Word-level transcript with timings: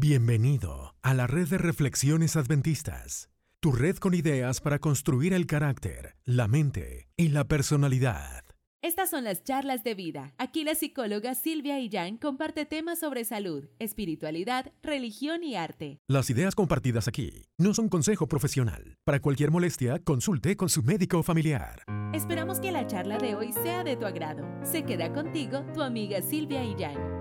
Bienvenido 0.00 0.94
a 1.02 1.12
la 1.12 1.26
red 1.26 1.48
de 1.48 1.58
reflexiones 1.58 2.36
adventistas, 2.36 3.30
tu 3.58 3.72
red 3.72 3.96
con 3.96 4.14
ideas 4.14 4.60
para 4.60 4.78
construir 4.78 5.34
el 5.34 5.44
carácter, 5.48 6.14
la 6.24 6.46
mente 6.46 7.08
y 7.16 7.30
la 7.30 7.48
personalidad. 7.48 8.44
Estas 8.80 9.10
son 9.10 9.24
las 9.24 9.42
charlas 9.42 9.82
de 9.82 9.94
vida. 9.94 10.34
Aquí 10.38 10.62
la 10.62 10.76
psicóloga 10.76 11.34
Silvia 11.34 11.80
Illán 11.80 12.16
comparte 12.16 12.64
temas 12.64 13.00
sobre 13.00 13.24
salud, 13.24 13.64
espiritualidad, 13.80 14.72
religión 14.84 15.42
y 15.42 15.56
arte. 15.56 15.98
Las 16.06 16.30
ideas 16.30 16.54
compartidas 16.54 17.08
aquí 17.08 17.46
no 17.58 17.74
son 17.74 17.88
consejo 17.88 18.28
profesional. 18.28 18.94
Para 19.04 19.18
cualquier 19.18 19.50
molestia, 19.50 19.98
consulte 19.98 20.56
con 20.56 20.68
su 20.68 20.84
médico 20.84 21.24
familiar. 21.24 21.82
Esperamos 22.14 22.60
que 22.60 22.70
la 22.70 22.86
charla 22.86 23.18
de 23.18 23.34
hoy 23.34 23.52
sea 23.52 23.82
de 23.82 23.96
tu 23.96 24.06
agrado. 24.06 24.46
Se 24.62 24.84
queda 24.84 25.12
contigo 25.12 25.66
tu 25.74 25.82
amiga 25.82 26.22
Silvia 26.22 26.62
Illán. 26.62 27.17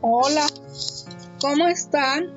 Hola, 0.00 0.46
¿cómo 1.40 1.66
están? 1.66 2.28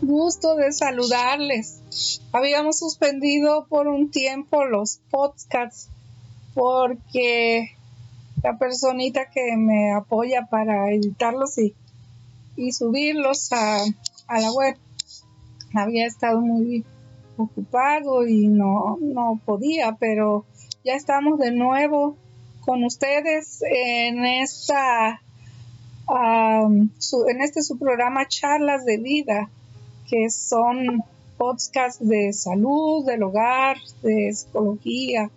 Gusto 0.00 0.54
de 0.54 0.70
saludarles. 0.70 2.20
Habíamos 2.30 2.78
suspendido 2.78 3.66
por 3.66 3.88
un 3.88 4.12
tiempo 4.12 4.64
los 4.64 5.00
podcasts 5.10 5.88
porque 6.54 7.72
la 8.44 8.56
personita 8.56 9.30
que 9.30 9.56
me 9.56 9.92
apoya 9.94 10.46
para 10.48 10.92
editarlos 10.92 11.58
y, 11.58 11.74
y 12.54 12.70
subirlos 12.70 13.52
a, 13.52 13.82
a, 14.28 14.40
la 14.40 14.52
web 14.52 14.76
había 15.74 16.06
estado 16.06 16.40
muy 16.40 16.84
ocupado 17.36 18.28
y 18.28 18.46
no, 18.46 18.96
no 19.00 19.40
podía, 19.44 19.96
pero 19.98 20.44
ya 20.84 20.94
estamos 20.94 21.40
de 21.40 21.50
nuevo 21.50 22.16
con 22.60 22.84
ustedes 22.84 23.60
en 23.62 24.24
esta 24.24 25.20
en 26.08 27.40
este 27.40 27.62
su 27.62 27.78
programa 27.78 28.26
Charlas 28.26 28.84
de 28.84 28.98
Vida, 28.98 29.48
que 30.08 30.28
son 30.30 31.02
podcasts 31.38 32.06
de 32.06 32.32
salud, 32.32 33.04
del 33.06 33.22
hogar, 33.22 33.78
de 34.02 34.32
psicología, 34.32 35.30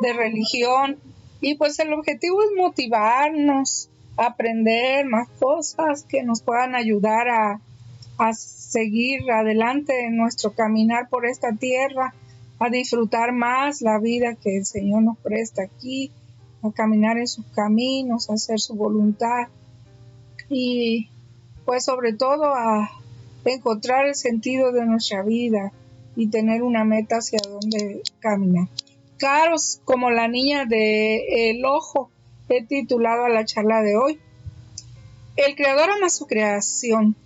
de 0.00 0.12
religión. 0.12 0.98
Y 1.40 1.56
pues 1.56 1.78
el 1.78 1.92
objetivo 1.92 2.42
es 2.42 2.50
motivarnos 2.56 3.88
a 4.16 4.26
aprender 4.26 5.06
más 5.06 5.28
cosas 5.40 6.04
que 6.04 6.22
nos 6.22 6.40
puedan 6.42 6.74
ayudar 6.74 7.28
a, 7.28 7.60
a 8.18 8.32
seguir 8.32 9.30
adelante 9.30 10.06
en 10.06 10.16
nuestro 10.16 10.52
caminar 10.52 11.08
por 11.08 11.26
esta 11.26 11.52
tierra, 11.52 12.14
a 12.58 12.70
disfrutar 12.70 13.32
más 13.32 13.82
la 13.82 13.98
vida 13.98 14.36
que 14.36 14.56
el 14.56 14.64
Señor 14.64 15.02
nos 15.02 15.18
presta 15.18 15.62
aquí, 15.62 16.10
a 16.62 16.70
caminar 16.70 17.18
en 17.18 17.28
sus 17.28 17.44
caminos, 17.46 18.30
a 18.30 18.34
hacer 18.34 18.58
su 18.58 18.74
voluntad 18.74 19.48
y 20.56 21.08
pues 21.64 21.84
sobre 21.84 22.12
todo 22.12 22.44
a 22.44 22.90
encontrar 23.44 24.06
el 24.06 24.14
sentido 24.14 24.72
de 24.72 24.86
nuestra 24.86 25.22
vida 25.22 25.72
y 26.16 26.28
tener 26.28 26.62
una 26.62 26.84
meta 26.84 27.16
hacia 27.16 27.40
donde 27.48 28.02
caminar 28.20 28.68
caros 29.18 29.80
como 29.84 30.10
la 30.10 30.28
niña 30.28 30.66
de 30.66 31.50
El 31.50 31.64
Ojo, 31.64 32.10
he 32.48 32.64
titulado 32.64 33.24
a 33.24 33.30
la 33.30 33.44
charla 33.44 33.80
de 33.80 33.96
hoy. 33.96 34.20
El 35.36 35.56
creador 35.56 35.90
ama 35.90 36.10
su 36.10 36.26
creación. 36.26 37.16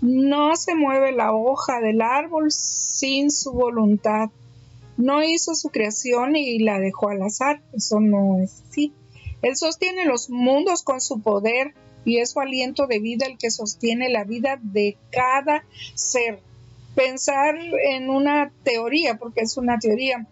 No 0.00 0.54
se 0.56 0.74
mueve 0.76 1.10
la 1.10 1.34
hoja 1.34 1.80
del 1.80 2.00
árbol 2.00 2.52
sin 2.52 3.30
su 3.30 3.52
voluntad. 3.52 4.30
No 4.96 5.24
hizo 5.24 5.54
su 5.54 5.70
creación 5.70 6.36
y 6.36 6.60
la 6.60 6.78
dejó 6.78 7.08
al 7.08 7.22
azar. 7.22 7.60
Eso 7.72 7.98
no 7.98 8.38
es 8.40 8.62
así. 8.68 8.92
Él 9.42 9.56
sostiene 9.56 10.04
los 10.04 10.30
mundos 10.30 10.82
con 10.82 11.00
su 11.00 11.20
poder 11.20 11.74
y 12.08 12.20
es 12.20 12.30
su 12.30 12.40
aliento 12.40 12.86
de 12.86 13.00
vida 13.00 13.26
el 13.26 13.36
que 13.36 13.50
sostiene 13.50 14.08
la 14.08 14.24
vida 14.24 14.58
de 14.62 14.96
cada 15.10 15.62
ser. 15.94 16.40
Pensar 16.94 17.54
en 17.90 18.08
una 18.08 18.50
teoría, 18.64 19.18
porque 19.18 19.42
es 19.42 19.58
una 19.58 19.78
teoría, 19.78 20.26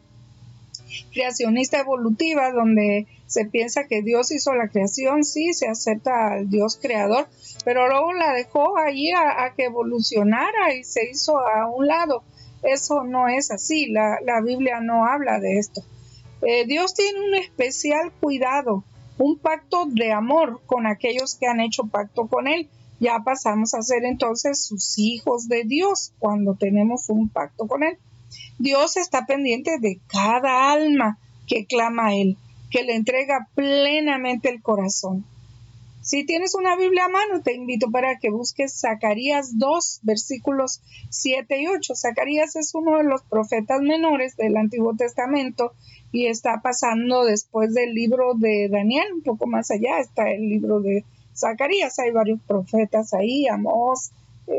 creacionista 1.13 1.79
evolutiva, 1.79 2.51
donde 2.53 3.07
se 3.27 3.45
piensa 3.45 3.87
que 3.87 4.01
Dios 4.01 4.31
hizo 4.31 4.55
la 4.55 4.69
creación, 4.69 5.23
sí, 5.23 5.53
se 5.53 5.69
acepta 5.69 6.33
al 6.33 6.49
Dios 6.49 6.79
creador, 6.81 7.29
pero 7.67 7.89
luego 7.89 8.15
la 8.15 8.33
dejó 8.33 8.79
allí 8.79 9.13
a, 9.13 9.53
que 9.55 9.65
evolucionara 9.65 10.75
y 10.75 10.83
se 10.83 11.11
hizo 11.11 11.39
a 11.39 11.69
un 11.69 11.87
lado. 11.87 12.23
Eso 12.63 13.05
no 13.05 13.29
es 13.29 13.51
así, 13.51 13.87
la, 13.91 14.41
Biblia 14.43 14.81
no 14.81 15.05
habla 15.05 15.41
de 15.41 15.59
esto. 15.59 15.83
Eh, 16.41 16.65
Dios 16.67 16.95
tiene 16.95 17.21
un 17.21 17.35
especial 17.35 18.13
cuidado, 18.19 18.83
un 19.19 19.39
pacto 19.39 19.87
de 19.87 20.13
amor 20.13 20.61
con 20.67 20.87
aquellos 20.87 21.35
que 21.35 21.47
han 21.47 21.61
hecho 21.61 21.85
pacto 21.85 22.27
con 22.27 22.49
Él. 22.49 22.69
Ya 22.99 23.21
pasamos 23.25 23.75
a 23.75 23.83
ser 23.83 24.05
entonces 24.05 24.65
sus 24.65 24.99
hijos 24.99 25.49
de 25.49 25.65
Dios 25.65 26.13
cuando 26.19 26.55
tenemos 26.55 27.09
un 27.09 27.29
pacto 27.29 27.67
con 27.67 27.83
Él. 27.83 27.99
Dios 28.59 28.97
está 28.97 29.27
pendiente 29.27 29.79
de 29.81 30.01
cada 30.07 30.73
alma 30.73 31.19
que 31.47 31.67
clama 31.67 32.07
a 32.07 32.15
Él, 32.15 32.37
que 32.71 32.83
le 32.83 32.95
entrega 32.95 33.49
plenamente 33.55 34.49
el 34.49 34.63
corazón. 34.63 35.25
Si 36.07 36.25
tienes 36.25 36.55
una 36.55 36.77
Biblia 36.77 37.07
a 37.07 37.09
mano, 37.09 37.43
te 37.43 37.53
invito 37.53 37.91
para 37.91 38.21
que 38.21 38.31
busques 38.31 38.79
Zacarías 38.79 39.59
2, 39.59 40.03
versículos 40.05 40.81
7 41.11 41.61
y 41.61 41.67
8. 41.67 41.97
Zacarías 41.97 42.55
es 42.55 42.77
uno 42.77 42.99
de 42.99 43.03
los 43.03 43.23
profetas 43.23 43.81
menores 43.81 44.37
del 44.37 44.57
Antiguo 44.57 44.95
Testamento 44.95 45.73
y 46.13 46.29
está 46.29 46.61
pasando 46.63 47.25
después 47.25 47.75
del 47.75 47.93
libro 47.93 48.35
de 48.35 48.69
Daniel, 48.71 49.15
un 49.15 49.23
poco 49.23 49.49
más 49.49 49.73
allá 49.73 49.99
está 49.99 50.31
el 50.31 50.49
libro 50.49 50.79
de 50.79 51.05
Zacarías. 51.35 51.99
Hay 51.99 52.13
varios 52.13 52.39
profetas 52.47 53.13
ahí, 53.13 53.49
Amós, 53.49 54.13
eh, 54.47 54.55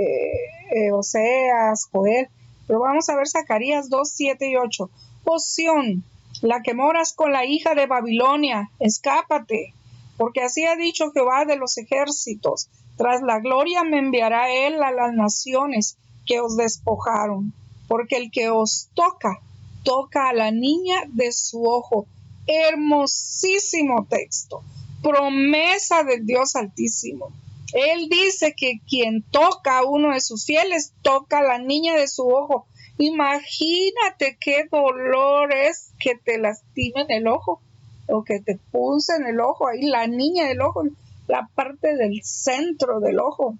eh, 0.76 0.92
Oseas, 0.92 1.88
Joel. 1.90 2.28
Pero 2.68 2.82
vamos 2.82 3.08
a 3.08 3.16
ver 3.16 3.30
Zacarías 3.30 3.90
2, 3.90 4.12
7 4.12 4.50
y 4.50 4.58
8. 4.58 4.90
Poción, 5.24 6.04
la 6.42 6.62
que 6.62 6.74
moras 6.74 7.14
con 7.14 7.32
la 7.32 7.46
hija 7.46 7.74
de 7.74 7.88
Babilonia, 7.88 8.70
escápate, 8.80 9.74
porque 10.18 10.42
así 10.42 10.66
ha 10.66 10.76
dicho 10.76 11.12
Jehová 11.12 11.46
de 11.46 11.56
los 11.56 11.78
ejércitos. 11.78 12.70
Tras 12.98 13.22
la 13.22 13.40
gloria 13.40 13.84
me 13.84 14.00
enviará 14.00 14.52
él 14.52 14.82
a 14.82 14.92
las 14.92 15.14
naciones 15.14 15.98
que 16.26 16.40
os 16.42 16.58
despojaron, 16.58 17.54
porque 17.88 18.18
el 18.18 18.32
que 18.32 18.50
os 18.50 18.90
toca, 18.96 19.40
toca 19.84 20.30
a 20.30 20.34
la 20.34 20.52
niña 20.52 21.04
de 21.08 21.32
su 21.32 21.64
ojo. 21.64 22.08
Hermosísimo 22.48 24.08
texto, 24.10 24.64
promesa 25.04 26.04
del 26.04 26.26
Dios 26.26 26.56
Altísimo. 26.56 27.30
Él 27.74 28.08
dice 28.10 28.54
que 28.56 28.80
quien 28.88 29.24
toca 29.24 29.80
a 29.80 29.86
uno 29.86 30.14
de 30.14 30.22
sus 30.22 30.46
fieles, 30.46 30.94
toca 31.02 31.40
a 31.40 31.44
la 31.44 31.60
niña 31.60 31.96
de 31.96 32.08
su 32.08 32.28
ojo. 32.28 32.66
Imagínate 32.98 34.38
qué 34.40 34.68
dolor 34.72 35.54
es 35.54 35.92
que 36.00 36.16
te 36.16 36.40
lastimen 36.40 37.08
el 37.10 37.28
ojo 37.28 37.62
o 38.08 38.24
que 38.24 38.40
te 38.40 38.54
en 38.54 39.28
el 39.28 39.40
ojo, 39.40 39.68
ahí 39.68 39.82
la 39.84 40.08
niña 40.08 40.48
del 40.48 40.62
ojo, 40.62 40.84
la 41.28 41.50
parte 41.54 41.96
del 41.96 42.22
centro 42.24 43.00
del 43.00 43.20
ojo. 43.20 43.56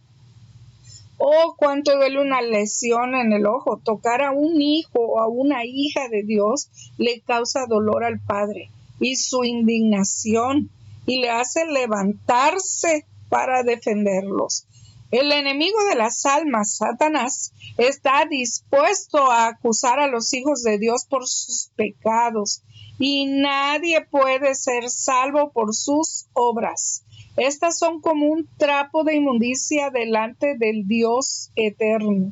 Oh, 1.18 1.56
cuánto 1.58 1.96
duele 1.96 2.22
una 2.22 2.42
lesión 2.42 3.16
en 3.16 3.34
el 3.34 3.48
ojo. 3.48 3.82
Tocar 3.84 4.22
a 4.22 4.32
un 4.32 4.62
hijo 4.62 5.00
o 5.00 5.20
a 5.20 5.28
una 5.28 5.66
hija 5.66 6.10
de 6.10 6.24
Dios 6.24 6.70
le 6.98 7.22
causa 7.22 7.66
dolor 7.68 8.04
al 8.04 8.20
Padre 8.20 8.70
y 9.00 9.16
su 9.16 9.44
indignación 9.44 10.70
y 11.06 11.20
le 11.22 11.30
hace 11.30 11.66
levantarse 11.66 13.06
para 13.30 13.64
defenderlos. 13.64 14.66
El 15.10 15.32
enemigo 15.32 15.78
de 15.90 15.96
las 15.96 16.26
almas, 16.26 16.76
Satanás, 16.76 17.54
está 17.78 18.26
dispuesto 18.30 19.32
a 19.32 19.48
acusar 19.48 20.00
a 20.00 20.08
los 20.08 20.34
hijos 20.34 20.64
de 20.64 20.78
Dios 20.78 21.06
por 21.10 21.26
sus 21.28 21.70
pecados 21.76 22.62
y 23.00 23.26
nadie 23.26 24.02
puede 24.02 24.56
ser 24.56 24.90
salvo 24.90 25.52
por 25.52 25.74
sus 25.74 26.26
obras. 26.34 27.04
Estas 27.36 27.78
son 27.78 28.02
como 28.02 28.26
un 28.26 28.48
trapo 28.58 29.04
de 29.04 29.16
inmundicia 29.16 29.92
delante 29.92 30.58
del 30.58 30.88
Dios 30.88 31.52
eterno. 31.56 32.32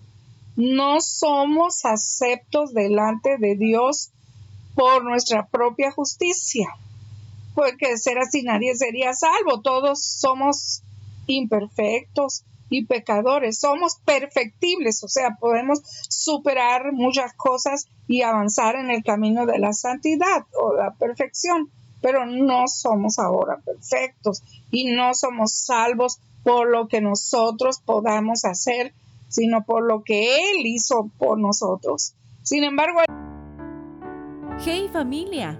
No 0.55 1.01
somos 1.01 1.85
aceptos 1.85 2.73
delante 2.73 3.37
de 3.37 3.55
Dios 3.55 4.11
por 4.73 5.03
nuestra 5.03 5.45
propia 5.47 5.91
justicia. 5.91 6.67
Porque 7.53 7.97
ser 7.97 8.17
así 8.17 8.41
nadie 8.41 8.75
sería 8.75 9.13
salvo. 9.13 9.61
Todos 9.61 10.03
somos 10.03 10.81
imperfectos 11.27 12.43
y 12.69 12.85
pecadores. 12.85 13.59
Somos 13.59 13.97
perfectibles, 14.05 15.03
o 15.03 15.07
sea, 15.07 15.37
podemos 15.39 15.81
superar 16.09 16.91
muchas 16.93 17.33
cosas 17.33 17.87
y 18.07 18.21
avanzar 18.21 18.75
en 18.75 18.91
el 18.91 19.03
camino 19.03 19.45
de 19.45 19.59
la 19.59 19.73
santidad 19.73 20.45
o 20.59 20.75
la 20.75 20.91
perfección, 20.91 21.69
pero 22.01 22.25
no 22.25 22.67
somos 22.67 23.19
ahora 23.19 23.59
perfectos 23.63 24.43
y 24.71 24.85
no 24.93 25.13
somos 25.13 25.53
salvos 25.53 26.19
por 26.43 26.69
lo 26.69 26.87
que 26.87 27.01
nosotros 27.01 27.79
podamos 27.83 28.45
hacer, 28.45 28.93
sino 29.27 29.63
por 29.65 29.83
lo 29.83 30.03
que 30.03 30.35
Él 30.35 30.65
hizo 30.65 31.09
por 31.17 31.39
nosotros. 31.39 32.13
Sin 32.43 32.63
embargo, 32.63 32.99
Hey 34.63 34.89
familia, 34.91 35.59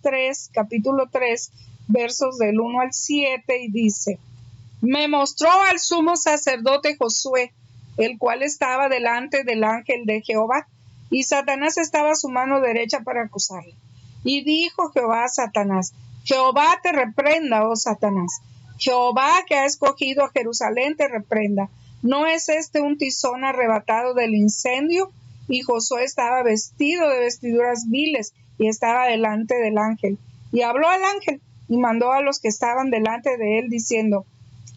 3, 0.00 0.50
capítulo 0.52 1.08
3, 1.10 1.50
versos 1.88 2.38
del 2.38 2.60
1 2.60 2.80
al 2.80 2.92
7, 2.92 3.62
y 3.62 3.70
dice, 3.70 4.18
me 4.80 5.08
mostró 5.08 5.50
al 5.50 5.78
sumo 5.80 6.16
sacerdote 6.16 6.96
Josué, 6.96 7.52
el 7.96 8.18
cual 8.18 8.42
estaba 8.42 8.88
delante 8.88 9.42
del 9.42 9.64
ángel 9.64 10.04
de 10.04 10.22
Jehová, 10.22 10.68
y 11.10 11.24
Satanás 11.24 11.78
estaba 11.78 12.12
a 12.12 12.16
su 12.16 12.28
mano 12.28 12.60
derecha 12.60 13.00
para 13.00 13.24
acusarle. 13.24 13.74
Y 14.22 14.44
dijo 14.44 14.90
Jehová 14.92 15.24
a 15.24 15.28
Satanás, 15.28 15.94
Jehová 16.24 16.78
te 16.82 16.92
reprenda, 16.92 17.68
oh 17.68 17.76
Satanás. 17.76 18.40
Jehová 18.78 19.44
que 19.46 19.54
ha 19.54 19.64
escogido 19.64 20.24
a 20.24 20.30
Jerusalén 20.30 20.96
te 20.96 21.08
reprenda. 21.08 21.70
¿No 22.02 22.26
es 22.26 22.48
este 22.48 22.80
un 22.80 22.98
tizón 22.98 23.44
arrebatado 23.44 24.14
del 24.14 24.34
incendio? 24.34 25.10
Y 25.48 25.62
Josué 25.62 26.04
estaba 26.04 26.42
vestido 26.42 27.08
de 27.08 27.20
vestiduras 27.20 27.88
viles 27.88 28.34
y 28.58 28.68
estaba 28.68 29.06
delante 29.06 29.54
del 29.56 29.78
ángel. 29.78 30.18
Y 30.52 30.62
habló 30.62 30.88
al 30.88 31.04
ángel 31.04 31.40
y 31.68 31.76
mandó 31.76 32.12
a 32.12 32.22
los 32.22 32.40
que 32.40 32.48
estaban 32.48 32.90
delante 32.90 33.36
de 33.36 33.58
él 33.58 33.68
diciendo, 33.68 34.24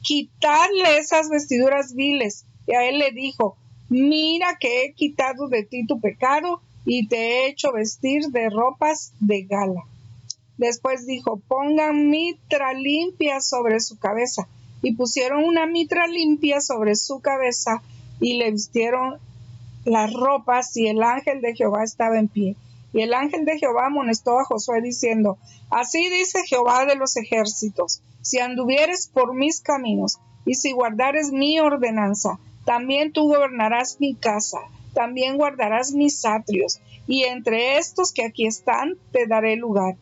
quitadle 0.01 0.97
esas 0.97 1.29
vestiduras 1.29 1.93
viles. 1.93 2.45
Y 2.67 2.75
a 2.75 2.87
él 2.87 2.99
le 2.99 3.11
dijo, 3.11 3.57
mira 3.89 4.57
que 4.59 4.83
he 4.83 4.93
quitado 4.93 5.47
de 5.47 5.63
ti 5.63 5.85
tu 5.85 5.99
pecado 5.99 6.61
y 6.85 7.07
te 7.07 7.17
he 7.17 7.47
hecho 7.47 7.71
vestir 7.71 8.27
de 8.29 8.49
ropas 8.49 9.13
de 9.19 9.43
gala. 9.43 9.83
Después 10.57 11.05
dijo, 11.05 11.41
pongan 11.47 12.09
mitra 12.09 12.73
limpia 12.73 13.39
sobre 13.39 13.79
su 13.79 13.97
cabeza. 13.97 14.47
Y 14.81 14.93
pusieron 14.95 15.43
una 15.43 15.65
mitra 15.65 16.07
limpia 16.07 16.61
sobre 16.61 16.95
su 16.95 17.19
cabeza 17.19 17.81
y 18.19 18.37
le 18.37 18.51
vistieron 18.51 19.19
las 19.85 20.13
ropas 20.13 20.75
y 20.77 20.87
el 20.87 21.01
ángel 21.03 21.41
de 21.41 21.55
Jehová 21.55 21.83
estaba 21.83 22.17
en 22.17 22.27
pie. 22.27 22.55
Y 22.93 23.01
el 23.01 23.13
ángel 23.13 23.45
de 23.45 23.57
Jehová 23.57 23.87
amonestó 23.87 24.39
a 24.39 24.45
Josué 24.45 24.81
diciendo, 24.81 25.37
Así 25.69 26.09
dice 26.09 26.45
Jehová 26.45 26.85
de 26.85 26.95
los 26.95 27.15
ejércitos, 27.17 28.01
si 28.21 28.39
anduvieres 28.39 29.07
por 29.07 29.33
mis 29.33 29.61
caminos 29.61 30.19
y 30.45 30.55
si 30.55 30.71
guardares 30.71 31.31
mi 31.31 31.59
ordenanza, 31.59 32.39
también 32.65 33.13
tú 33.13 33.27
gobernarás 33.27 33.97
mi 33.99 34.15
casa, 34.15 34.59
también 34.93 35.37
guardarás 35.37 35.91
mis 35.91 36.25
atrios, 36.25 36.79
y 37.07 37.23
entre 37.23 37.77
estos 37.77 38.11
que 38.11 38.25
aquí 38.25 38.47
están 38.47 38.97
te 39.11 39.27
daré 39.27 39.55
lugar. 39.55 39.95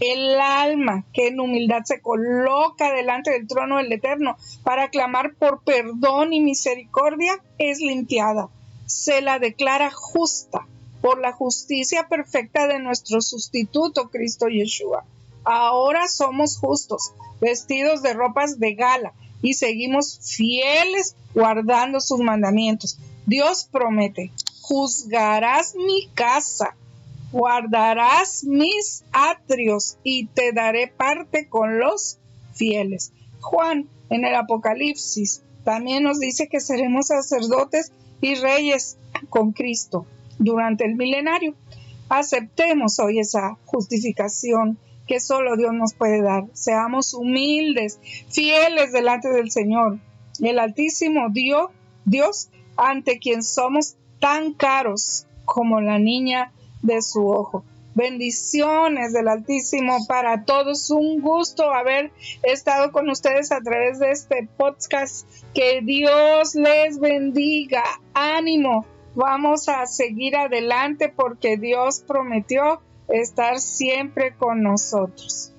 El 0.00 0.38
alma 0.40 1.04
que 1.14 1.28
en 1.28 1.40
humildad 1.40 1.82
se 1.84 2.00
coloca 2.00 2.92
delante 2.92 3.30
del 3.30 3.46
trono 3.46 3.78
del 3.78 3.92
Eterno 3.92 4.36
para 4.62 4.90
clamar 4.90 5.34
por 5.34 5.62
perdón 5.62 6.34
y 6.34 6.40
misericordia 6.40 7.42
es 7.58 7.80
limpiada. 7.80 8.48
Se 8.84 9.22
la 9.22 9.38
declara 9.38 9.90
justa 9.90 10.66
por 11.06 11.20
la 11.20 11.30
justicia 11.30 12.08
perfecta 12.08 12.66
de 12.66 12.80
nuestro 12.80 13.22
sustituto 13.22 14.10
Cristo 14.10 14.48
Yeshua. 14.48 15.04
Ahora 15.44 16.08
somos 16.08 16.58
justos, 16.58 17.12
vestidos 17.40 18.02
de 18.02 18.12
ropas 18.12 18.58
de 18.58 18.74
gala 18.74 19.12
y 19.40 19.54
seguimos 19.54 20.18
fieles 20.20 21.14
guardando 21.32 22.00
sus 22.00 22.18
mandamientos. 22.18 22.98
Dios 23.24 23.68
promete, 23.70 24.32
juzgarás 24.62 25.76
mi 25.76 26.08
casa, 26.12 26.74
guardarás 27.30 28.42
mis 28.42 29.04
atrios 29.12 29.98
y 30.02 30.26
te 30.26 30.50
daré 30.50 30.88
parte 30.88 31.48
con 31.48 31.78
los 31.78 32.18
fieles. 32.52 33.12
Juan 33.40 33.88
en 34.10 34.24
el 34.24 34.34
Apocalipsis 34.34 35.40
también 35.62 36.02
nos 36.02 36.18
dice 36.18 36.48
que 36.48 36.58
seremos 36.58 37.06
sacerdotes 37.06 37.92
y 38.20 38.34
reyes 38.34 38.96
con 39.30 39.52
Cristo 39.52 40.04
durante 40.38 40.84
el 40.84 40.96
milenario. 40.96 41.54
Aceptemos 42.08 42.98
hoy 43.00 43.18
esa 43.18 43.56
justificación 43.64 44.78
que 45.06 45.20
solo 45.20 45.56
Dios 45.56 45.72
nos 45.72 45.94
puede 45.94 46.22
dar. 46.22 46.44
Seamos 46.52 47.14
humildes, 47.14 48.00
fieles 48.28 48.92
delante 48.92 49.28
del 49.28 49.50
Señor. 49.50 49.98
El 50.40 50.58
Altísimo 50.58 51.28
Dios, 51.30 51.70
Dios 52.04 52.48
ante 52.76 53.18
quien 53.18 53.42
somos 53.42 53.96
tan 54.20 54.52
caros 54.52 55.26
como 55.44 55.80
la 55.80 55.98
niña 55.98 56.52
de 56.82 57.02
su 57.02 57.28
ojo. 57.28 57.64
Bendiciones 57.94 59.14
del 59.14 59.28
Altísimo 59.28 60.06
para 60.06 60.44
todos. 60.44 60.90
Un 60.90 61.22
gusto 61.22 61.72
haber 61.72 62.10
estado 62.42 62.92
con 62.92 63.08
ustedes 63.08 63.52
a 63.52 63.60
través 63.62 63.98
de 63.98 64.10
este 64.10 64.46
podcast. 64.58 65.26
Que 65.54 65.80
Dios 65.82 66.54
les 66.54 67.00
bendiga. 67.00 67.82
Ánimo 68.12 68.84
Vamos 69.16 69.70
a 69.70 69.86
seguir 69.86 70.36
adelante 70.36 71.08
porque 71.08 71.56
Dios 71.56 72.04
prometió 72.06 72.82
estar 73.08 73.60
siempre 73.60 74.34
con 74.36 74.62
nosotros. 74.62 75.52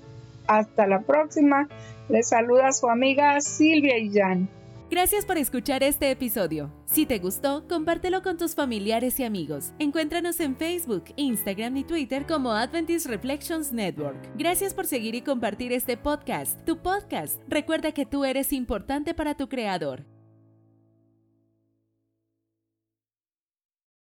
Hasta 0.46 0.86
la 0.86 1.02
próxima. 1.02 1.68
Les 2.08 2.30
saluda 2.30 2.72
su 2.72 2.88
amiga 2.88 3.42
Silvia 3.42 3.98
Illán. 3.98 4.48
Gracias 4.92 5.26
por 5.26 5.40
escuchar 5.40 5.82
este 5.82 6.12
episodio. 6.12 6.72
Si 6.86 7.08
te 7.08 7.18
gustó, 7.18 7.68
compártelo 7.68 8.22
con 8.22 8.38
tus 8.38 8.54
familiares 8.54 9.20
y 9.20 9.24
amigos. 9.24 9.74
Encuéntranos 9.80 10.40
en 10.40 10.56
Facebook, 10.56 11.06
Instagram 11.16 11.78
y 11.78 11.84
Twitter 11.84 12.28
como 12.28 12.52
Adventist 12.52 13.08
Reflections 13.08 13.74
Network. 13.74 14.18
Gracias 14.38 14.76
por 14.76 14.86
seguir 14.86 15.16
y 15.16 15.24
compartir 15.24 15.74
este 15.74 15.98
podcast, 15.98 16.64
tu 16.64 16.78
podcast. 16.78 17.42
Recuerda 17.48 17.92
que 17.92 18.06
tú 18.06 18.24
eres 18.24 18.54
importante 18.54 19.16
para 19.16 19.36
tu 19.36 19.50
creador. 19.50 20.06